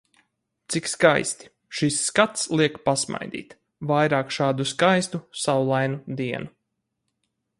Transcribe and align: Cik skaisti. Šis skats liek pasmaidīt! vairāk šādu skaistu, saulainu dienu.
Cik 0.75 0.87
skaisti. 0.91 1.49
Šis 1.79 1.97
skats 2.05 2.47
liek 2.61 2.79
pasmaidīt! 2.87 3.53
vairāk 3.93 4.35
šādu 4.39 4.67
skaistu, 4.73 5.23
saulainu 5.43 6.17
dienu. 6.23 6.53